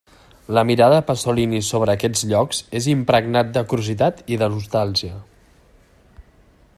[0.57, 5.23] La mirada de Pasolini sobre aquests llocs és impregnat de curiositat i de nostàlgia.